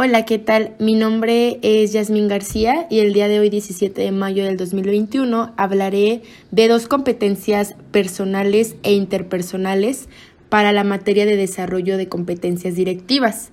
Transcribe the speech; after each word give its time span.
Hola, 0.00 0.24
¿qué 0.24 0.38
tal? 0.38 0.76
Mi 0.78 0.94
nombre 0.94 1.58
es 1.62 1.92
Yasmín 1.92 2.28
García 2.28 2.86
y 2.88 3.00
el 3.00 3.12
día 3.12 3.26
de 3.26 3.40
hoy, 3.40 3.50
17 3.50 4.00
de 4.00 4.12
mayo 4.12 4.44
del 4.44 4.56
2021, 4.56 5.52
hablaré 5.56 6.22
de 6.52 6.68
dos 6.68 6.86
competencias 6.86 7.74
personales 7.90 8.76
e 8.84 8.92
interpersonales 8.92 10.08
para 10.50 10.70
la 10.70 10.84
materia 10.84 11.26
de 11.26 11.34
desarrollo 11.34 11.96
de 11.96 12.08
competencias 12.08 12.76
directivas. 12.76 13.50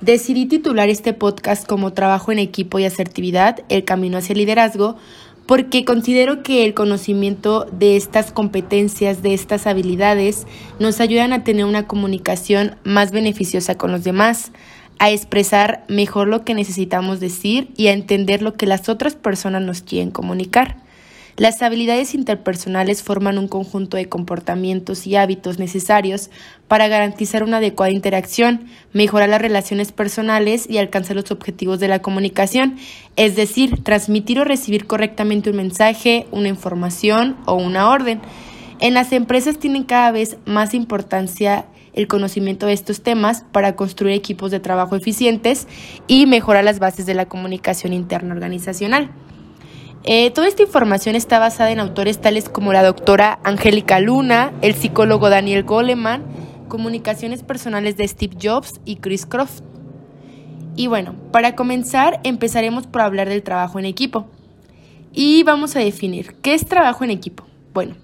Decidí 0.00 0.46
titular 0.46 0.88
este 0.88 1.12
podcast 1.12 1.64
como 1.64 1.92
Trabajo 1.92 2.32
en 2.32 2.40
equipo 2.40 2.80
y 2.80 2.86
asertividad, 2.86 3.60
el 3.68 3.84
camino 3.84 4.18
hacia 4.18 4.32
el 4.32 4.40
liderazgo, 4.40 4.96
porque 5.46 5.84
considero 5.84 6.42
que 6.42 6.64
el 6.64 6.74
conocimiento 6.74 7.66
de 7.70 7.96
estas 7.96 8.32
competencias, 8.32 9.22
de 9.22 9.34
estas 9.34 9.68
habilidades, 9.68 10.46
nos 10.80 11.00
ayudan 11.00 11.32
a 11.32 11.44
tener 11.44 11.66
una 11.66 11.86
comunicación 11.86 12.76
más 12.82 13.12
beneficiosa 13.12 13.76
con 13.76 13.92
los 13.92 14.02
demás, 14.02 14.52
a 14.98 15.10
expresar 15.10 15.84
mejor 15.88 16.28
lo 16.28 16.44
que 16.44 16.54
necesitamos 16.54 17.20
decir 17.20 17.70
y 17.76 17.88
a 17.88 17.92
entender 17.92 18.42
lo 18.42 18.54
que 18.54 18.66
las 18.66 18.88
otras 18.88 19.14
personas 19.14 19.62
nos 19.62 19.82
quieren 19.82 20.10
comunicar. 20.10 20.76
Las 21.36 21.62
habilidades 21.62 22.14
interpersonales 22.14 23.02
forman 23.02 23.38
un 23.38 23.48
conjunto 23.48 23.96
de 23.96 24.08
comportamientos 24.08 25.04
y 25.08 25.16
hábitos 25.16 25.58
necesarios 25.58 26.30
para 26.68 26.86
garantizar 26.86 27.42
una 27.42 27.56
adecuada 27.56 27.90
interacción, 27.90 28.66
mejorar 28.92 29.30
las 29.30 29.42
relaciones 29.42 29.90
personales 29.90 30.70
y 30.70 30.78
alcanzar 30.78 31.16
los 31.16 31.32
objetivos 31.32 31.80
de 31.80 31.88
la 31.88 31.98
comunicación, 31.98 32.76
es 33.16 33.34
decir, 33.34 33.82
transmitir 33.82 34.38
o 34.38 34.44
recibir 34.44 34.86
correctamente 34.86 35.50
un 35.50 35.56
mensaje, 35.56 36.28
una 36.30 36.48
información 36.48 37.36
o 37.46 37.54
una 37.54 37.90
orden. 37.90 38.20
En 38.78 38.94
las 38.94 39.12
empresas 39.12 39.58
tienen 39.58 39.82
cada 39.82 40.12
vez 40.12 40.36
más 40.46 40.72
importancia 40.72 41.64
el 41.94 42.08
conocimiento 42.08 42.66
de 42.66 42.72
estos 42.72 43.02
temas 43.02 43.44
para 43.52 43.76
construir 43.76 44.14
equipos 44.14 44.50
de 44.50 44.60
trabajo 44.60 44.96
eficientes 44.96 45.66
y 46.06 46.26
mejorar 46.26 46.64
las 46.64 46.78
bases 46.78 47.06
de 47.06 47.14
la 47.14 47.26
comunicación 47.26 47.92
interna 47.92 48.34
organizacional. 48.34 49.10
Eh, 50.06 50.30
toda 50.32 50.48
esta 50.48 50.62
información 50.62 51.14
está 51.14 51.38
basada 51.38 51.70
en 51.70 51.80
autores 51.80 52.20
tales 52.20 52.50
como 52.50 52.74
la 52.74 52.82
doctora 52.82 53.38
Angélica 53.42 54.00
Luna, 54.00 54.52
el 54.60 54.74
psicólogo 54.74 55.30
Daniel 55.30 55.64
Goleman, 55.64 56.22
comunicaciones 56.68 57.42
personales 57.42 57.96
de 57.96 58.06
Steve 58.06 58.36
Jobs 58.42 58.80
y 58.84 58.96
Chris 58.96 59.24
Croft. 59.24 59.62
Y 60.76 60.88
bueno, 60.88 61.14
para 61.32 61.54
comenzar 61.54 62.20
empezaremos 62.24 62.86
por 62.86 63.00
hablar 63.00 63.28
del 63.28 63.42
trabajo 63.42 63.78
en 63.78 63.86
equipo. 63.86 64.26
Y 65.12 65.42
vamos 65.44 65.76
a 65.76 65.78
definir, 65.78 66.34
¿qué 66.42 66.52
es 66.54 66.66
trabajo 66.66 67.04
en 67.04 67.10
equipo? 67.10 67.44
Bueno, 67.72 67.94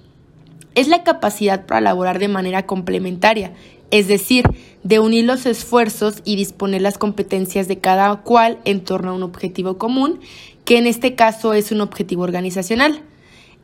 es 0.75 0.89
la 0.89 1.03
capacidad 1.03 1.67
para 1.67 1.81
elaborar 1.81 2.19
de 2.19 2.28
manera 2.28 2.65
complementaria, 2.65 3.53
es 3.91 4.09
decir, 4.09 4.45
de 4.83 4.99
unir 4.99 5.25
los 5.25 5.47
esfuerzos 5.47 6.23
y 6.25 6.37
disponer 6.37 6.83
las 6.83 6.99
competencias 6.99 7.69
de 7.69 7.79
cada 7.79 8.17
cual 8.23 8.59
en 8.65 8.83
torno 8.83 9.11
a 9.11 9.15
un 9.15 9.23
objetivo 9.23 9.79
común, 9.79 10.21
que 10.65 10.79
en 10.79 10.87
este 10.87 11.15
caso 11.15 11.53
es 11.53 11.73
un 11.73 11.81
objetivo 11.81 12.23
organizacional. 12.23 13.03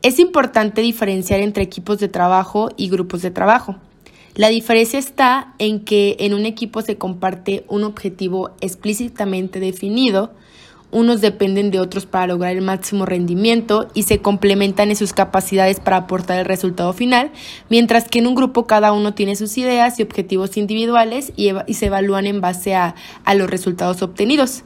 Es 0.01 0.19
importante 0.19 0.81
diferenciar 0.81 1.39
entre 1.39 1.63
equipos 1.63 1.99
de 1.99 2.07
trabajo 2.07 2.69
y 2.77 2.89
grupos 2.89 3.21
de 3.21 3.31
trabajo. 3.31 3.77
La 4.35 4.49
diferencia 4.49 4.99
está 4.99 5.55
en 5.57 5.83
que 5.83 6.15
en 6.19 6.35
un 6.35 6.45
equipo 6.45 6.83
se 6.83 6.97
comparte 6.97 7.65
un 7.67 7.83
objetivo 7.83 8.51
explícitamente 8.61 9.59
definido, 9.59 10.31
unos 10.91 11.21
dependen 11.21 11.71
de 11.71 11.79
otros 11.79 12.05
para 12.05 12.27
lograr 12.27 12.55
el 12.55 12.61
máximo 12.61 13.05
rendimiento 13.05 13.87
y 13.93 14.03
se 14.03 14.19
complementan 14.19 14.89
en 14.89 14.95
sus 14.95 15.13
capacidades 15.13 15.79
para 15.79 15.97
aportar 15.97 16.39
el 16.39 16.45
resultado 16.45 16.93
final, 16.93 17.31
mientras 17.69 18.07
que 18.07 18.19
en 18.19 18.27
un 18.27 18.35
grupo 18.35 18.67
cada 18.67 18.93
uno 18.93 19.13
tiene 19.13 19.35
sus 19.35 19.57
ideas 19.57 19.99
y 19.99 20.03
objetivos 20.03 20.57
individuales 20.57 21.33
y, 21.35 21.51
se 21.73 21.85
evalúan 21.87 22.25
en 22.25 22.41
base 22.41 22.75
a, 22.75 22.95
a 23.23 23.35
los 23.35 23.49
resultados 23.49 24.01
obtenidos. 24.01 24.63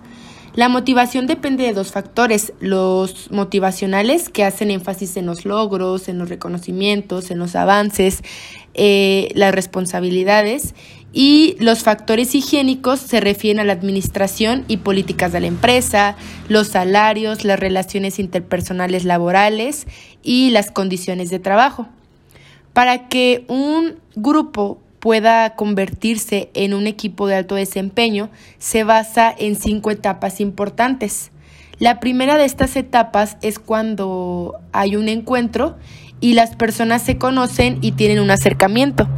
La 0.54 0.68
motivación 0.68 1.28
depende 1.28 1.64
de 1.64 1.72
dos 1.72 1.94
factores, 1.94 2.52
los 2.60 3.32
motivacionales 3.32 4.28
que 4.28 4.44
hacen 4.44 4.70
énfasis 4.70 5.16
en 5.16 5.26
los 5.26 5.46
logros, 5.46 6.10
en 6.10 6.18
los 6.18 6.28
reconocimientos, 6.28 7.32
en 7.32 7.40
los 7.40 7.56
avances, 7.56 8.22
eh, 8.74 9.30
las 9.34 9.56
responsabilidades 9.56 10.76
y 11.14 11.56
los 11.60 11.84
factores 11.84 12.36
higiénicos 12.36 13.00
se 13.00 13.22
refieren 13.22 13.62
a 13.62 13.64
la 13.64 13.72
administración 13.74 14.66
y 14.68 14.78
políticas 14.78 15.32
de 15.32 15.40
la 15.40 15.48
empresa, 15.48 16.18
los 16.50 16.68
salarios, 16.68 17.46
las 17.46 17.60
relaciones 17.60 18.20
interpersonales 18.20 19.06
laborales 19.06 19.88
y 20.22 20.50
las 20.50 20.70
condiciones 20.70 21.30
de 21.30 21.40
trabajo. 21.40 21.88
Para 22.74 23.08
que 23.08 23.46
un 23.48 23.96
grupo 24.16 24.80
pueda 25.02 25.56
convertirse 25.56 26.52
en 26.54 26.74
un 26.74 26.88
equipo 26.88 27.28
de 27.28 27.36
alto 27.36 27.56
desempeño 27.56 28.30
se 28.60 28.86
basa 28.86 29.36
en 29.38 29.56
cinco 29.56 29.92
etapas 29.92 30.40
importantes. 30.40 31.32
La 31.80 32.00
primera 32.00 32.38
de 32.38 32.46
estas 32.46 32.76
etapas 32.76 33.38
es 33.42 33.58
cuando 33.58 34.60
hay 34.72 34.96
un 34.96 35.10
encuentro 35.10 35.76
y 36.22 36.36
las 36.36 36.56
personas 36.56 37.02
se 37.02 37.18
conocen 37.18 37.80
y 37.82 37.94
tienen 37.94 38.20
un 38.20 38.30
acercamiento. 38.30 39.10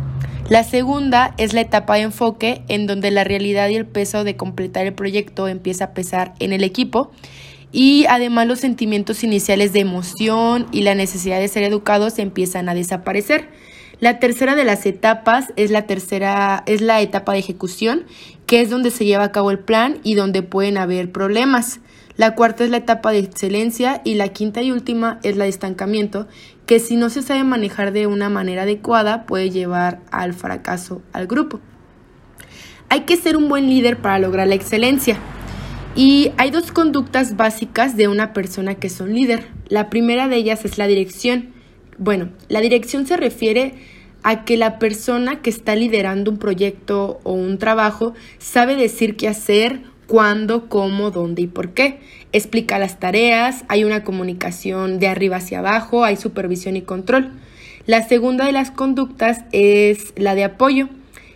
La 0.50 0.64
segunda 0.64 1.36
es 1.38 1.54
la 1.54 1.62
etapa 1.62 1.96
de 1.96 2.04
enfoque 2.04 2.64
en 2.70 2.88
donde 2.88 3.12
la 3.12 3.26
realidad 3.26 3.68
y 3.68 3.76
el 3.76 3.86
peso 3.86 4.24
de 4.24 4.38
completar 4.38 4.86
el 4.86 4.94
proyecto 4.94 5.50
empieza 5.50 5.86
a 5.86 5.94
pesar 5.94 6.34
en 6.40 6.54
el 6.54 6.64
equipo 6.64 7.12
y 7.74 8.06
además 8.08 8.48
los 8.48 8.60
sentimientos 8.60 9.26
iniciales 9.26 9.74
de 9.74 9.82
emoción 9.82 10.68
y 10.72 10.84
la 10.84 10.96
necesidad 10.96 11.40
de 11.40 11.48
ser 11.50 11.64
educados 11.64 12.20
empiezan 12.20 12.70
a 12.70 12.74
desaparecer. 12.74 13.50
La 14.00 14.20
tercera 14.20 14.56
de 14.56 14.66
las 14.66 14.86
etapas 14.86 15.54
es 15.56 15.72
la 15.72 15.84
tercera 15.84 16.64
es 16.66 16.82
la 16.82 17.02
etapa 17.02 17.34
de 17.34 17.40
ejecución, 17.40 18.06
que 18.48 18.62
es 18.62 18.70
donde 18.70 18.92
se 18.92 19.06
lleva 19.06 19.24
a 19.24 19.32
cabo 19.32 19.52
el 19.52 19.60
plan 19.60 20.00
y 20.04 20.16
donde 20.16 20.44
pueden 20.44 20.78
haber 20.78 21.12
problemas. 21.12 21.80
La 22.16 22.36
cuarta 22.36 22.64
es 22.64 22.70
la 22.70 22.78
etapa 22.78 23.12
de 23.12 23.20
excelencia 23.20 24.02
y 24.04 24.16
la 24.16 24.30
quinta 24.30 24.62
y 24.62 24.72
última 24.72 25.20
es 25.24 25.36
la 25.38 25.46
de 25.46 25.50
estancamiento, 25.50 26.28
que 26.66 26.80
si 26.80 26.96
no 26.96 27.10
se 27.10 27.22
sabe 27.22 27.44
manejar 27.44 27.92
de 27.92 28.08
una 28.08 28.30
manera 28.30 28.64
adecuada 28.64 29.26
puede 29.26 29.50
llevar 29.50 30.00
al 30.12 30.34
fracaso 30.34 31.02
al 31.12 31.28
grupo. 31.28 31.60
Hay 32.90 33.02
que 33.02 33.18
ser 33.18 33.36
un 33.36 33.50
buen 33.50 33.68
líder 33.68 33.98
para 33.98 34.20
lograr 34.20 34.48
la 34.48 34.56
excelencia. 34.56 35.18
Y 35.96 36.32
hay 36.38 36.52
dos 36.52 36.72
conductas 36.72 37.36
básicas 37.36 37.96
de 37.96 38.08
una 38.08 38.34
persona 38.34 38.76
que 38.76 38.90
son 38.90 39.14
líder. 39.14 39.48
La 39.68 39.90
primera 39.90 40.28
de 40.28 40.36
ellas 40.36 40.66
es 40.66 40.78
la 40.78 40.88
dirección. 40.88 41.54
Bueno, 41.98 42.30
la 42.50 42.62
dirección 42.62 43.06
se 43.06 43.18
refiere 43.18 43.74
a 44.24 44.46
que 44.46 44.58
la 44.58 44.80
persona 44.80 45.42
que 45.42 45.50
está 45.50 45.76
liderando 45.76 46.32
un 46.32 46.38
proyecto 46.38 47.20
o 47.24 47.34
un 47.34 47.58
trabajo 47.58 48.14
sabe 48.40 48.76
decir 48.76 49.18
qué 49.18 49.28
hacer, 49.28 49.82
cuándo, 50.08 50.70
cómo, 50.70 51.12
dónde 51.12 51.44
y 51.44 51.48
por 51.48 51.72
qué. 51.72 52.00
Explica 52.32 52.80
las 52.80 53.00
tareas, 53.00 53.66
hay 53.68 53.84
una 53.84 54.04
comunicación 54.04 55.00
de 55.00 55.08
arriba 55.08 55.38
hacia 55.38 55.60
abajo, 55.60 56.04
hay 56.06 56.16
supervisión 56.16 56.76
y 56.78 56.82
control. 56.82 57.32
La 57.86 58.08
segunda 58.08 58.46
de 58.46 58.54
las 58.54 58.72
conductas 58.72 59.44
es 59.52 60.14
la 60.16 60.36
de 60.36 60.46
apoyo 60.46 60.88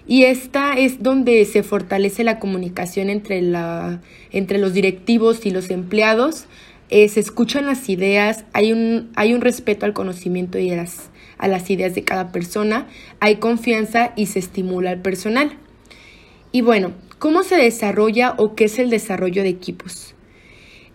y 0.07 0.23
esta 0.23 0.73
es 0.73 1.03
donde 1.03 1.43
se 1.43 1.63
fortalece 1.63 2.23
la 2.23 2.39
comunicación 2.39 3.09
entre, 3.09 3.41
la, 3.41 3.99
entre 4.31 4.57
los 4.57 4.73
directivos 4.73 5.45
y 5.45 5.51
los 5.51 5.69
empleados. 5.69 6.45
Eh, 6.89 7.09
se 7.09 7.19
escuchan 7.19 7.65
las 7.65 7.89
ideas, 7.89 8.45
hay 8.53 8.71
un, 8.71 9.11
hay 9.15 9.33
un 9.33 9.41
respeto 9.41 9.85
al 9.85 9.93
conocimiento 9.93 10.57
y 10.57 10.69
las, 10.69 11.09
a 11.37 11.47
las 11.47 11.69
ideas 11.69 11.93
de 11.95 12.03
cada 12.03 12.31
persona, 12.31 12.87
hay 13.19 13.37
confianza 13.37 14.13
y 14.15 14.27
se 14.27 14.39
estimula 14.39 14.91
al 14.91 15.01
personal. 15.01 15.57
Y 16.51 16.61
bueno, 16.61 16.93
¿cómo 17.19 17.43
se 17.43 17.57
desarrolla 17.57 18.35
o 18.37 18.55
qué 18.55 18.65
es 18.65 18.79
el 18.79 18.89
desarrollo 18.89 19.43
de 19.43 19.49
equipos? 19.49 20.15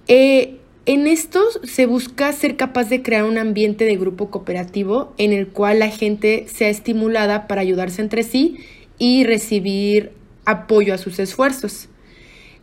Eh, 0.08 0.58
en 0.84 1.06
esto 1.06 1.41
se 1.62 1.86
busca 1.86 2.32
ser 2.32 2.56
capaz 2.56 2.88
de 2.88 3.03
crear 3.03 3.24
un 3.24 3.38
ambiente 3.38 3.84
de 3.84 3.97
grupo 3.97 4.30
cooperativo 4.30 5.14
en 5.16 5.32
el 5.32 5.47
cual 5.47 5.78
la 5.78 5.91
gente 5.91 6.47
sea 6.48 6.71
estimulada 6.71 7.47
para 7.47 7.60
ayudarse 7.60 8.03
entre 8.03 8.24
sí 8.24 8.56
y 8.98 9.24
recibir 9.24 10.10
apoyo 10.45 10.92
a 10.95 10.98
sus 10.98 11.18
esfuerzos. 11.18 11.88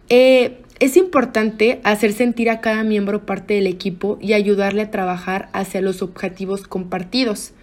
Eh, 0.10 0.58
es 0.80 0.96
importante 0.96 1.82
hacer 1.84 2.14
sentir 2.14 2.50
a 2.50 2.62
cada 2.62 2.84
miembro 2.84 3.26
parte 3.26 3.56
del 3.56 3.68
equipo 3.68 4.18
y 4.22 4.34
ayudarle 4.34 4.84
a 4.84 4.92
trabajar 4.92 5.50
hacia 5.52 5.82
los 5.82 6.02
objetivos 6.02 6.68
compartidos. 6.68 7.54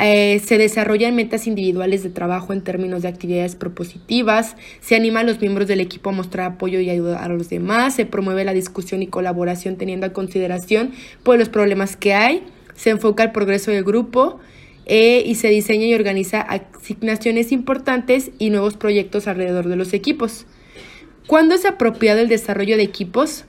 Eh, 0.00 0.40
se 0.44 0.58
desarrollan 0.58 1.16
metas 1.16 1.48
individuales 1.48 2.04
de 2.04 2.10
trabajo 2.10 2.52
en 2.52 2.62
términos 2.62 3.02
de 3.02 3.08
actividades 3.08 3.56
propositivas, 3.56 4.56
se 4.80 4.94
anima 4.94 5.20
a 5.20 5.24
los 5.24 5.40
miembros 5.40 5.66
del 5.66 5.80
equipo 5.80 6.10
a 6.10 6.12
mostrar 6.12 6.52
apoyo 6.52 6.78
y 6.78 6.88
ayudar 6.88 7.20
a 7.20 7.34
los 7.34 7.50
demás, 7.50 7.96
se 7.96 8.06
promueve 8.06 8.44
la 8.44 8.52
discusión 8.52 9.02
y 9.02 9.08
colaboración 9.08 9.76
teniendo 9.76 10.06
en 10.06 10.12
consideración 10.12 10.92
pues, 11.24 11.38
los 11.40 11.48
problemas 11.48 11.96
que 11.96 12.14
hay, 12.14 12.44
se 12.76 12.90
enfoca 12.90 13.24
el 13.24 13.32
progreso 13.32 13.72
del 13.72 13.82
grupo 13.82 14.38
eh, 14.86 15.24
y 15.26 15.34
se 15.34 15.48
diseña 15.48 15.86
y 15.86 15.94
organiza 15.94 16.42
asignaciones 16.42 17.50
importantes 17.50 18.30
y 18.38 18.50
nuevos 18.50 18.76
proyectos 18.76 19.26
alrededor 19.26 19.66
de 19.66 19.74
los 19.74 19.92
equipos. 19.94 20.46
¿Cuándo 21.28 21.54
es 21.54 21.66
apropiado 21.66 22.20
el 22.20 22.28
desarrollo 22.28 22.78
de 22.78 22.84
equipos? 22.84 23.44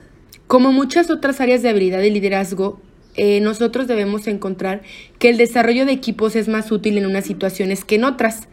Como 0.46 0.70
muchas 0.70 1.08
otras 1.08 1.40
áreas 1.40 1.62
de 1.62 1.70
habilidad 1.70 2.02
y 2.02 2.10
liderazgo, 2.10 2.78
eh, 3.16 3.40
nosotros 3.40 3.86
debemos 3.86 4.26
encontrar 4.26 4.82
que 5.18 5.30
el 5.30 5.38
desarrollo 5.38 5.86
de 5.86 5.92
equipos 5.92 6.36
es 6.36 6.46
más 6.46 6.70
útil 6.72 6.98
en 6.98 7.06
unas 7.06 7.24
situaciones 7.24 7.86
que 7.86 7.94
en 7.94 8.04
otras. 8.04 8.48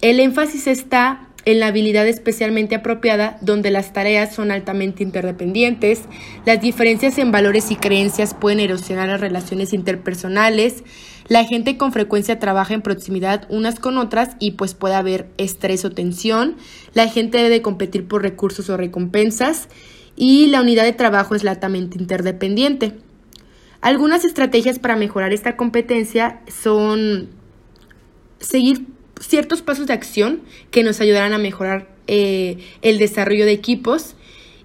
El 0.00 0.18
énfasis 0.18 0.66
está 0.66 1.28
en 1.44 1.60
la 1.60 1.68
habilidad 1.68 2.06
especialmente 2.06 2.74
apropiada 2.74 3.38
donde 3.40 3.70
las 3.70 3.92
tareas 3.92 4.34
son 4.34 4.50
altamente 4.50 5.02
interdependientes, 5.02 6.02
las 6.44 6.60
diferencias 6.60 7.18
en 7.18 7.32
valores 7.32 7.70
y 7.70 7.76
creencias 7.76 8.34
pueden 8.34 8.60
erosionar 8.60 9.08
las 9.08 9.20
relaciones 9.20 9.72
interpersonales, 9.72 10.84
la 11.28 11.44
gente 11.44 11.76
con 11.76 11.92
frecuencia 11.92 12.38
trabaja 12.38 12.74
en 12.74 12.82
proximidad 12.82 13.46
unas 13.50 13.78
con 13.78 13.98
otras 13.98 14.36
y 14.38 14.52
pues 14.52 14.74
puede 14.74 14.94
haber 14.94 15.28
estrés 15.38 15.84
o 15.84 15.90
tensión, 15.90 16.56
la 16.92 17.08
gente 17.08 17.38
debe 17.38 17.62
competir 17.62 18.08
por 18.08 18.22
recursos 18.22 18.68
o 18.68 18.76
recompensas. 18.76 19.68
Y 20.16 20.48
la 20.48 20.60
unidad 20.60 20.84
de 20.84 20.92
trabajo 20.92 21.34
es 21.34 21.46
altamente 21.46 21.96
interdependiente. 21.98 22.92
Algunas 23.80 24.24
estrategias 24.24 24.78
para 24.78 24.96
mejorar 24.96 25.32
esta 25.32 25.56
competencia 25.56 26.40
son 26.48 27.30
seguir 28.38 28.86
ciertos 29.20 29.62
pasos 29.62 29.86
de 29.86 29.92
acción 29.92 30.40
que 30.70 30.82
nos 30.82 31.00
ayudarán 31.00 31.32
a 31.32 31.38
mejorar 31.38 31.88
eh, 32.06 32.58
el 32.82 32.98
desarrollo 32.98 33.44
de 33.44 33.52
equipos 33.52 34.16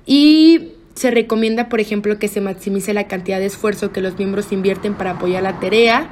y 0.06 0.72
se 0.96 1.12
recomienda, 1.12 1.70
por 1.70 1.82
ejemplo, 1.82 2.18
que 2.18 2.28
se 2.28 2.42
maximice 2.42 2.94
la 2.94 3.08
cantidad 3.08 3.40
de 3.40 3.46
esfuerzo 3.46 3.92
que 3.92 4.02
los 4.02 4.18
miembros 4.18 4.52
invierten 4.52 4.96
para 4.96 5.12
apoyar 5.12 5.44
la 5.44 5.60
tarea, 5.60 6.10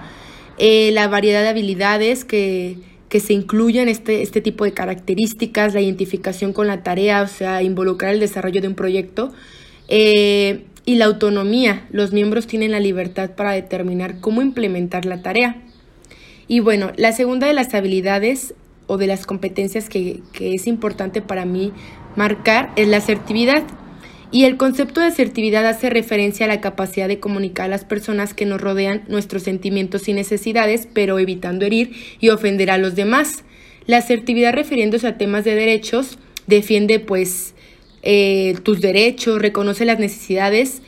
eh, 0.58 0.92
la 0.92 1.08
variedad 1.08 1.42
de 1.42 1.48
habilidades 1.48 2.26
que, 2.26 2.78
que 3.08 3.20
se 3.20 3.34
incluyan 3.34 3.88
este, 3.88 4.22
este 4.22 4.42
tipo 4.42 4.66
de 4.66 4.74
características, 4.74 5.74
la 5.74 5.82
identificación 5.82 6.52
con 6.52 6.68
la 6.68 6.84
tarea, 6.84 7.22
o 7.22 7.28
sea, 7.28 7.64
involucrar 7.64 8.14
el 8.14 8.20
desarrollo 8.20 8.60
de 8.62 8.68
un 8.68 8.76
proyecto, 8.76 9.32
eh, 9.88 10.66
y 10.86 10.96
la 10.96 11.06
autonomía. 11.06 11.88
Los 11.92 12.12
miembros 12.12 12.48
tienen 12.48 12.72
la 12.72 12.80
libertad 12.80 13.32
para 13.36 13.52
determinar 13.52 14.20
cómo 14.20 14.42
implementar 14.42 15.06
la 15.06 15.22
tarea. 15.22 15.62
Y 16.48 16.60
bueno, 16.60 16.92
la 16.98 17.14
segunda 17.14 17.48
de 17.48 17.54
las 17.54 17.74
habilidades 17.74 18.54
o 18.88 18.98
de 18.98 19.08
las 19.08 19.26
competencias 19.26 19.90
que, 19.90 20.20
es 20.40 20.68
importante 20.68 21.22
para 21.22 21.46
mí 21.46 21.72
marcar 22.16 22.72
es 22.76 22.88
la 22.88 22.98
asertividad. 22.98 23.64
Y 24.32 24.46
el 24.46 24.58
concepto 24.58 25.00
de 25.00 25.08
asertividad 25.08 25.66
hace 25.66 25.92
referencia 25.92 26.46
a 26.46 26.50
la 26.50 26.60
capacidad 26.60 27.08
de 27.08 27.20
comunicar 27.20 27.66
a 27.66 27.70
las 27.70 27.86
personas 27.86 28.34
que 28.34 28.46
nos 28.46 28.60
rodean 28.60 29.04
nuestros 29.08 29.44
sentimientos 29.44 30.08
y 30.08 30.14
necesidades, 30.14 30.88
pero 30.92 31.20
evitando 31.20 31.66
herir 31.66 31.92
y 32.20 32.30
ofender 32.30 32.72
a 32.72 32.80
los 32.80 32.96
demás. 32.96 33.44
La 33.86 33.98
asertividad 33.98 34.54
refiriéndose 34.54 35.08
a 35.08 35.18
temas 35.18 35.44
de 35.44 35.54
derechos 35.56 36.18
defiende 36.48 37.00
pues 37.00 37.54
eh, 38.02 38.56
tus 38.64 38.82
derechos, 38.82 39.40
reconoce 39.40 39.86
las 39.86 40.00
necesidades, 40.00 40.82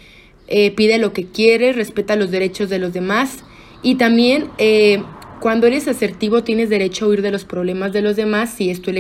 eh, 0.48 0.72
pide 0.72 0.98
lo 0.98 1.14
que 1.14 1.26
quiere, 1.26 1.72
respeta 1.72 2.16
los 2.16 2.32
derechos 2.32 2.70
de 2.70 2.80
los 2.80 2.94
demás 2.94 3.44
y 3.82 3.96
también 3.96 4.48
eh, 4.58 5.04
cuando 5.40 5.68
eres 5.68 5.88
asertivo 5.88 6.44
tienes 6.44 6.70
derecho 6.70 7.06
a 7.06 7.08
huir 7.10 7.22
de 7.22 7.32
los 7.32 7.46
problemas 7.46 7.94
de 7.94 8.02
los 8.02 8.16
demás 8.16 8.54
si 8.54 8.70
es 8.70 8.82
tu, 8.82 8.92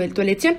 elección. 0.00 0.58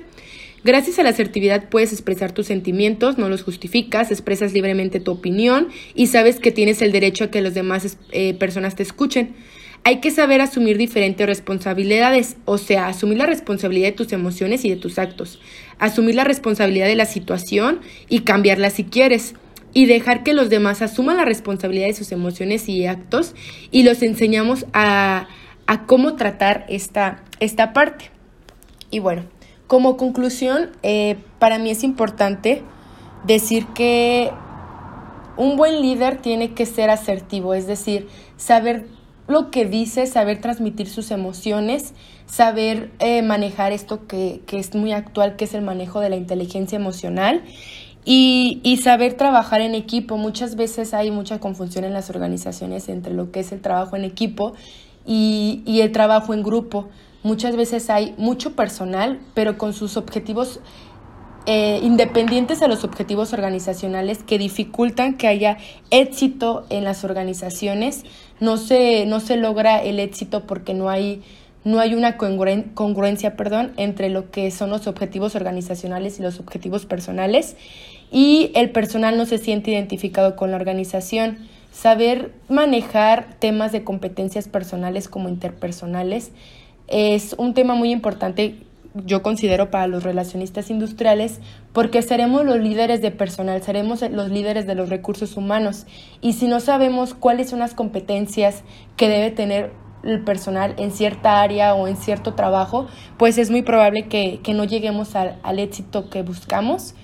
Gracias 0.64 0.98
a 0.98 1.02
la 1.02 1.10
asertividad 1.10 1.68
puedes 1.68 1.92
expresar 1.92 2.32
tus 2.32 2.46
sentimientos, 2.46 3.18
no 3.18 3.28
los 3.28 3.42
justificas, 3.42 4.10
expresas 4.10 4.54
libremente 4.54 5.00
tu 5.00 5.10
opinión 5.10 5.68
y 5.94 6.06
sabes 6.06 6.40
que 6.40 6.52
tienes 6.52 6.80
el 6.80 6.92
derecho 6.92 7.24
a 7.24 7.30
que 7.30 7.42
las 7.42 7.54
demás 7.54 7.98
eh, 8.12 8.34
personas 8.34 8.74
te 8.74 8.82
escuchen. 8.82 9.34
Hay 9.86 10.00
que 10.00 10.10
saber 10.10 10.40
asumir 10.40 10.78
diferentes 10.78 11.26
responsabilidades, 11.26 12.36
o 12.46 12.56
sea, 12.56 12.86
asumir 12.86 13.18
la 13.18 13.26
responsabilidad 13.26 13.88
de 13.88 13.92
tus 13.92 14.14
emociones 14.14 14.64
y 14.64 14.70
de 14.70 14.76
tus 14.76 14.98
actos, 14.98 15.40
asumir 15.78 16.14
la 16.14 16.24
responsabilidad 16.24 16.86
de 16.86 16.94
la 16.94 17.04
situación 17.04 17.80
y 18.08 18.20
cambiarla 18.20 18.70
si 18.70 18.84
quieres 18.84 19.34
y 19.74 19.86
dejar 19.86 20.22
que 20.22 20.32
los 20.32 20.48
demás 20.48 20.80
asuman 20.80 21.16
la 21.16 21.24
responsabilidad 21.24 21.88
de 21.88 21.94
sus 21.94 22.12
emociones 22.12 22.68
y 22.68 22.86
actos 22.86 23.34
y 23.72 23.82
los 23.82 24.02
enseñamos 24.02 24.66
a, 24.72 25.26
cómo 25.86 26.14
tratar 26.14 26.64
esta, 26.68 27.24
esta 27.40 27.72
parte. 27.72 28.10
Y 28.90 29.00
bueno, 29.00 29.24
como 29.66 29.96
conclusión, 29.96 30.70
eh, 30.82 31.16
para 31.40 31.58
mí 31.58 31.70
es 31.70 31.82
importante 31.82 32.62
decir 33.26 33.66
que 33.74 34.30
un 35.36 35.56
buen 35.56 35.82
líder 35.82 36.18
tiene 36.18 36.52
que 36.52 36.64
ser 36.66 36.90
asertivo, 36.90 37.54
es 37.54 37.66
decir, 37.66 38.06
saber 38.36 38.86
lo 39.26 39.50
que 39.50 39.64
dice, 39.64 40.06
saber 40.06 40.40
transmitir 40.40 40.86
sus 40.86 41.10
emociones, 41.10 41.94
saber 42.26 42.92
eh, 43.00 43.22
manejar 43.22 43.72
esto 43.72 44.06
que, 44.06 44.42
que 44.46 44.58
es 44.58 44.74
muy 44.74 44.92
actual, 44.92 45.34
que 45.34 45.46
es 45.46 45.54
el 45.54 45.62
manejo 45.62 45.98
de 45.98 46.10
la 46.10 46.16
inteligencia 46.16 46.76
emocional 46.76 47.42
y, 48.04 48.60
y, 48.62 48.76
saber 48.78 49.14
trabajar 49.14 49.60
en 49.60 49.74
equipo. 49.74 50.16
Muchas 50.16 50.56
veces 50.56 50.92
hay 50.94 51.10
mucha 51.10 51.40
confusión 51.40 51.84
en 51.84 51.92
las 51.92 52.10
organizaciones 52.10 52.88
entre 52.88 53.14
lo 53.14 53.30
que 53.30 53.40
es 53.40 53.52
el 53.52 53.60
trabajo 53.60 53.96
en 53.96 54.04
equipo 54.04 54.54
y, 55.06 55.62
el 55.80 55.92
trabajo 55.92 56.34
en 56.34 56.42
grupo. 56.42 56.88
Muchas 57.22 57.56
veces 57.56 57.90
hay 57.90 58.14
mucho 58.18 58.54
personal, 58.54 59.20
pero 59.34 59.56
con 59.56 59.72
sus 59.72 59.96
objetivos 59.96 60.60
eh, 61.46 61.80
independientes 61.82 62.62
a 62.62 62.68
los 62.68 62.84
objetivos 62.84 63.32
organizacionales 63.32 64.22
que 64.22 64.38
dificultan 64.38 65.16
que 65.16 65.28
haya 65.28 65.58
éxito 65.90 66.64
en 66.70 66.84
las 66.84 67.04
organizaciones. 67.04 68.04
No 68.40 68.56
se, 68.56 69.06
no 69.06 69.20
se 69.20 69.36
logra 69.36 69.82
el 69.82 69.98
éxito 70.00 70.46
porque 70.46 70.74
no 70.74 70.88
hay 70.88 71.22
no 71.64 71.80
hay 71.80 71.94
una 71.94 72.16
congruencia 72.16 73.36
perdón, 73.36 73.72
entre 73.76 74.10
lo 74.10 74.30
que 74.30 74.50
son 74.50 74.70
los 74.70 74.86
objetivos 74.86 75.34
organizacionales 75.34 76.20
y 76.20 76.22
los 76.22 76.38
objetivos 76.38 76.86
personales 76.86 77.56
y 78.10 78.52
el 78.54 78.70
personal 78.70 79.16
no 79.16 79.26
se 79.26 79.38
siente 79.38 79.70
identificado 79.70 80.36
con 80.36 80.50
la 80.50 80.56
organización. 80.56 81.38
Saber 81.72 82.32
manejar 82.48 83.34
temas 83.40 83.72
de 83.72 83.82
competencias 83.82 84.46
personales 84.46 85.08
como 85.08 85.28
interpersonales 85.28 86.30
es 86.86 87.34
un 87.38 87.54
tema 87.54 87.74
muy 87.74 87.90
importante 87.90 88.56
yo 88.94 89.22
considero 89.22 89.70
para 89.70 89.88
los 89.88 90.04
relacionistas 90.04 90.70
industriales, 90.70 91.40
porque 91.72 92.00
seremos 92.02 92.44
los 92.44 92.58
líderes 92.58 93.02
de 93.02 93.10
personal, 93.10 93.60
seremos 93.60 94.02
los 94.08 94.30
líderes 94.30 94.66
de 94.66 94.76
los 94.76 94.88
recursos 94.88 95.36
humanos. 95.36 95.86
Y 96.20 96.34
si 96.34 96.46
no 96.46 96.60
sabemos 96.60 97.12
cuáles 97.12 97.50
son 97.50 97.58
las 97.58 97.74
competencias 97.74 98.62
que 98.96 99.08
debe 99.08 99.32
tener 99.32 99.72
el 100.04 100.20
personal 100.20 100.74
en 100.78 100.90
cierta 100.90 101.40
área 101.40 101.74
o 101.74 101.88
en 101.88 101.96
cierto 101.96 102.34
trabajo, 102.34 102.86
pues 103.16 103.38
es 103.38 103.50
muy 103.50 103.62
probable 103.62 104.06
que, 104.06 104.40
no 104.54 104.64
lleguemos 104.64 105.16
al, 105.16 105.38
al, 105.42 105.58
éxito 105.58 106.10
que 106.10 106.22
buscamos 106.22 106.94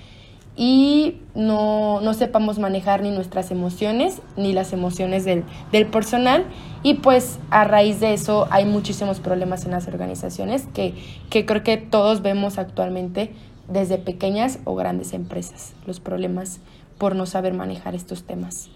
y 0.56 1.16
no, 1.34 2.00
no, 2.00 2.12
sepamos 2.12 2.58
manejar 2.58 3.02
ni 3.02 3.10
nuestras 3.10 3.50
emociones 3.50 4.20
ni 4.36 4.52
las 4.52 4.72
emociones 4.72 5.24
del, 5.24 5.44
del 5.72 5.86
personal. 5.86 6.44
Y 6.82 6.94
pues 6.94 7.38
a 7.50 7.64
raíz 7.64 8.00
de 8.00 8.12
eso 8.12 8.46
hay 8.50 8.64
muchísimos 8.64 9.20
problemas 9.20 9.64
en 9.64 9.70
las 9.70 9.88
organizaciones 9.88 10.66
que, 10.74 10.94
que 11.30 11.46
creo 11.46 11.62
que 11.62 11.76
todos 11.76 12.22
vemos 12.22 12.58
actualmente 12.58 13.32
desde 13.68 13.98
pequeñas 13.98 14.58
o 14.64 14.74
grandes 14.74 15.12
empresas, 15.12 15.74
los 15.86 16.00
problemas 16.00 16.60
por 16.98 17.14
no 17.16 17.24
saber 17.24 17.54
manejar 17.54 17.94
estos 17.94 18.24
temas. 18.24 18.68